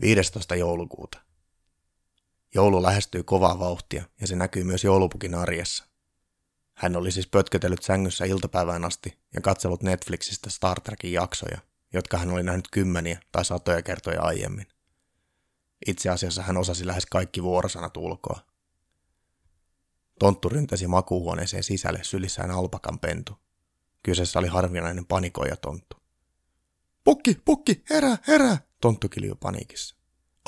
[0.00, 0.54] 15.
[0.54, 1.18] joulukuuta.
[2.54, 5.84] Joulu lähestyy kovaa vauhtia ja se näkyy myös joulupukin arjessa.
[6.74, 11.58] Hän oli siis pötkötellyt sängyssä iltapäivään asti ja katsellut Netflixistä Star Trekin jaksoja,
[11.92, 14.66] jotka hän oli nähnyt kymmeniä tai satoja kertoja aiemmin.
[15.86, 18.40] Itse asiassa hän osasi lähes kaikki vuorosanat ulkoa.
[20.18, 23.32] Tonttu ryntäsi makuuhuoneeseen sisälle sylissään alpakan pentu.
[24.02, 25.96] Kyseessä oli harvinainen panikoija tonttu.
[27.04, 29.96] Pukki, pukki, herää, herää, tonttu kiljui paniikissa.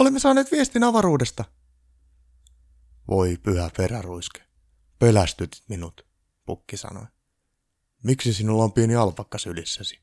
[0.00, 1.44] Olemme saaneet viestin avaruudesta.
[3.08, 4.42] Voi pyhä peräruiske,
[4.98, 6.06] pelästytit minut,
[6.46, 7.06] pukki sanoi.
[8.04, 10.00] Miksi sinulla on pieni alpakka sylissäsi?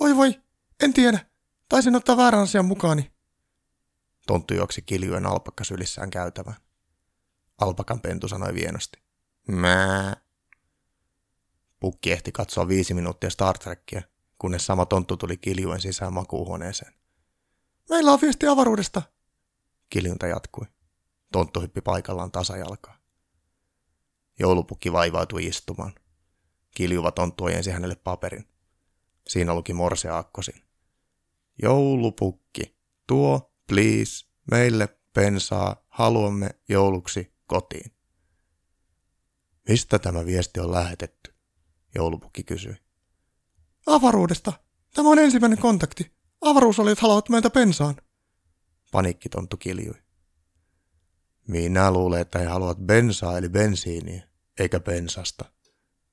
[0.00, 0.42] Oi voi,
[0.82, 1.26] en tiedä.
[1.68, 3.12] Taisin ottaa väärän asian mukaani.
[4.26, 6.56] Tonttu juoksi kiljuen alpakka sylissään käytävään.
[7.58, 9.02] Alpakan pentu sanoi vienosti.
[9.48, 10.16] Mää.
[11.80, 14.02] Pukki ehti katsoa viisi minuuttia Star Trekkiä,
[14.38, 17.01] kunnes sama tonttu tuli kiljuen sisään makuuhuoneeseen.
[17.92, 19.02] Meillä on viesti avaruudesta,
[19.90, 20.66] kiljunta jatkui.
[21.32, 22.96] Tonttu hyppi paikallaan tasajalkaa.
[24.38, 25.92] Joulupukki vaivautui istumaan.
[26.74, 28.48] Kiljuva tonttu ojensi hänelle paperin.
[29.28, 30.62] Siinä luki morse aakkosin.
[31.62, 37.92] Joulupukki, tuo, please, meille pensaa, haluamme jouluksi kotiin.
[39.68, 41.34] Mistä tämä viesti on lähetetty?
[41.94, 42.76] Joulupukki kysyi.
[43.86, 44.52] Avaruudesta.
[44.94, 46.21] Tämä on ensimmäinen kontakti.
[46.42, 47.96] Avaruusolijat haluavat meiltä pensaan.
[48.92, 49.94] Paniikkitonttu kiljui.
[51.48, 55.44] Minä luulen, että he haluavat bensaa eli bensiiniä, eikä bensasta,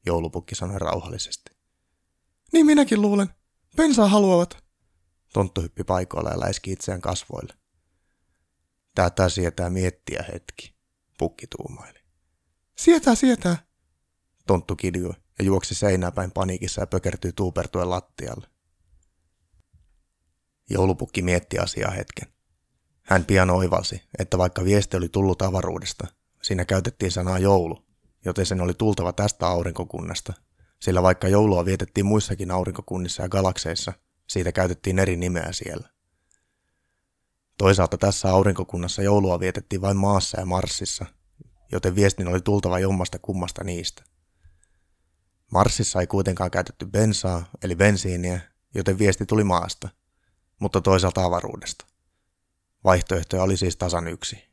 [0.06, 1.52] joulupukki sanoi rauhallisesti.
[2.54, 3.30] Niin minäkin luulen.
[3.76, 4.64] Bensaa haluavat.
[5.34, 7.54] Tonttu hyppi paikoilla ja läiski itseään kasvoille.
[8.96, 10.76] Tätä sietää miettiä hetki,
[11.18, 12.00] pukki tuumaili.
[12.78, 13.68] Sietää, sietää.
[14.48, 18.48] Tonttu kiljui ja juoksi seinää päin paniikissa ja pökertyi tuupertuen lattialle.
[20.70, 22.28] Joulupukki mietti asiaa hetken.
[23.02, 26.08] Hän pian oivalsi, että vaikka viesti oli tullut avaruudesta,
[26.42, 27.86] siinä käytettiin sanaa joulu,
[28.26, 30.34] joten sen oli tultava tästä aurinkokunnasta,
[30.80, 33.94] sillä vaikka joulua vietettiin muissakin aurinkokunnissa ja galakseissa,
[34.28, 35.90] siitä käytettiin eri nimeä siellä.
[37.58, 41.06] Toisaalta tässä aurinkokunnassa joulua vietettiin vain maassa ja Marsissa,
[41.72, 44.04] joten viestin oli tultava jommasta kummasta niistä.
[45.52, 48.42] Marsissa ei kuitenkaan käytetty bensaa, eli bensiiniä,
[48.76, 49.90] joten viesti tuli maasta,
[50.60, 51.86] mutta toisaalta avaruudesta.
[52.84, 54.50] Vaihtoehtoja oli siis tasan yksi.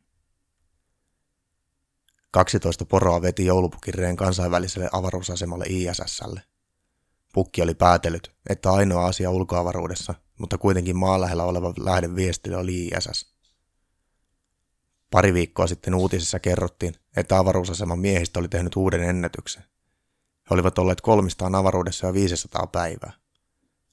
[2.31, 6.43] 12 poroa veti joulupukireen kansainväliselle avaruusasemalle ISSlle.
[7.33, 12.87] Pukki oli päätellyt, että ainoa asia ulkoavaruudessa, mutta kuitenkin maan lähellä oleva lähde viestille oli
[12.87, 13.37] ISS.
[15.11, 19.63] Pari viikkoa sitten uutisissa kerrottiin, että avaruusaseman miehistä oli tehnyt uuden ennätyksen.
[20.51, 23.13] He olivat olleet kolmistaan avaruudessa jo 500 päivää.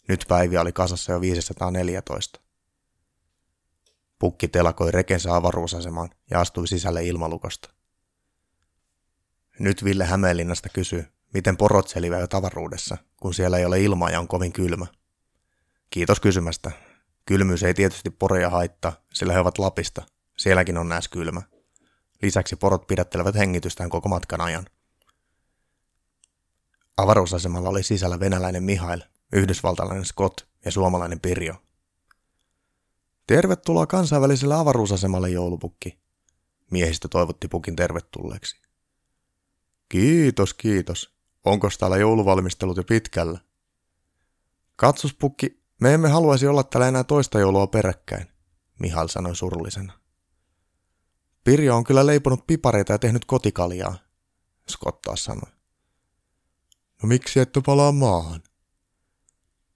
[0.07, 2.39] Nyt päiviä oli kasassa jo 514.
[4.19, 7.69] Pukki telakoi rekensä avaruusasemaan ja astui sisälle ilmalukosta.
[9.59, 14.27] Nyt Ville Hämeenlinnasta kysyy, miten porot selviävät avaruudessa, kun siellä ei ole ilmaa ja on
[14.27, 14.87] kovin kylmä.
[15.89, 16.71] Kiitos kysymästä.
[17.25, 20.01] Kylmyys ei tietysti poroja haittaa, sillä he ovat Lapista.
[20.37, 21.41] Sielläkin on näs kylmä.
[22.21, 24.65] Lisäksi porot pidättelevät hengitystään koko matkan ajan.
[26.97, 29.01] Avaruusasemalla oli sisällä venäläinen Mihail,
[29.31, 31.55] yhdysvaltalainen Scott ja suomalainen Pirjo.
[33.27, 35.99] Tervetuloa kansainväliselle avaruusasemalle, joulupukki.
[36.71, 38.61] Miehistö toivotti pukin tervetulleeksi.
[39.89, 41.13] Kiitos, kiitos.
[41.45, 43.39] Onko täällä jouluvalmistelut jo pitkällä?
[44.75, 48.27] Katsos, pukki, me emme haluaisi olla täällä enää toista joulua peräkkäin,
[48.79, 49.93] Mihal sanoi surullisena.
[51.43, 53.97] Pirjo on kyllä leiponut pipareita ja tehnyt kotikaljaa,
[54.71, 55.51] Scott taas sanoi.
[57.03, 58.43] No miksi ette palaa maahan?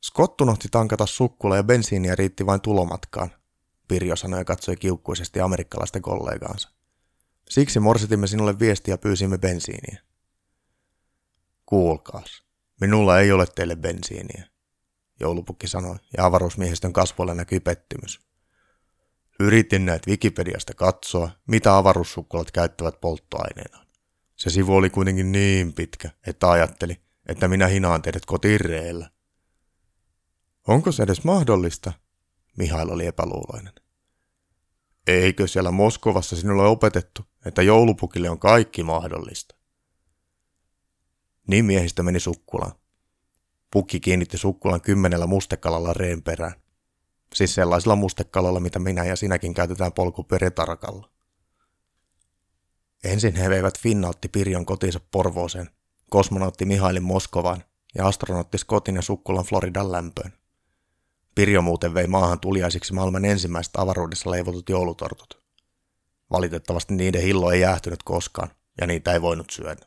[0.04, 3.32] Scott unohti tankata sukkula ja bensiiniä riitti vain tulomatkaan,
[3.88, 6.70] Pirjo sanoi ja katsoi kiukkuisesti amerikkalaista kollegaansa.
[7.50, 10.02] Siksi morsitimme sinulle viestiä ja pyysimme bensiiniä.
[11.66, 12.44] Kuulkaas,
[12.82, 14.48] minulla ei ole teille bensiiniä,
[15.20, 18.28] joulupukki sanoi, ja avaruusmiehistön kasvoilla näkyi pettymys.
[19.40, 23.88] Yritin näet Wikipediasta katsoa, mitä avaruussukkulat käyttävät polttoaineenaan.
[24.36, 29.10] Se sivu oli kuitenkin niin pitkä, että ajatteli, että minä hinaan teidät kotireellä.
[30.68, 31.94] Onko se edes mahdollista?
[32.58, 33.74] Mihail oli epäluuloinen.
[35.08, 39.56] Eikö siellä Moskovassa sinulle opetettu, että joulupukille on kaikki mahdollista?
[41.48, 42.72] Niin miehistä meni sukkulaan.
[43.72, 46.54] Pukki kiinnitti sukkulan kymmenellä mustekalalla reen perään.
[47.36, 51.10] Siis sellaisella mustekalalla, mitä minä ja sinäkin käytetään polkupyörätarkalla.
[53.04, 55.70] Ensin he veivät Finnautti Pirjon kotiinsa Porvooseen,
[56.10, 57.64] kosmonautti Mihailin Moskovaan
[57.96, 60.34] ja astronautti Scottin ja Sukkulan Floridan lämpöön.
[61.38, 65.42] Pirjo muuten vei maahan tuliaisiksi maailman ensimmäiset avaruudessa leivotut joulutortut.
[66.32, 68.50] Valitettavasti niiden hillo ei jäähtynyt koskaan,
[68.82, 69.86] ja niitä ei voinut syödä.